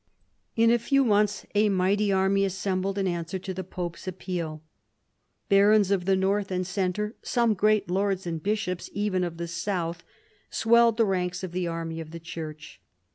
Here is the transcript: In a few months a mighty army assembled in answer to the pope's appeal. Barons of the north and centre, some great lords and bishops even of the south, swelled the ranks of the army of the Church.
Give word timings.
In 0.55 0.71
a 0.71 0.79
few 0.79 1.05
months 1.05 1.45
a 1.53 1.69
mighty 1.69 2.11
army 2.11 2.43
assembled 2.43 2.97
in 2.97 3.05
answer 3.07 3.37
to 3.37 3.53
the 3.53 3.63
pope's 3.63 4.07
appeal. 4.07 4.63
Barons 5.47 5.91
of 5.91 6.05
the 6.05 6.15
north 6.15 6.49
and 6.49 6.65
centre, 6.65 7.13
some 7.21 7.53
great 7.53 7.87
lords 7.87 8.25
and 8.25 8.41
bishops 8.41 8.89
even 8.93 9.23
of 9.23 9.37
the 9.37 9.47
south, 9.47 10.03
swelled 10.49 10.97
the 10.97 11.05
ranks 11.05 11.43
of 11.43 11.51
the 11.51 11.67
army 11.67 11.99
of 11.99 12.09
the 12.09 12.19
Church. 12.19 12.81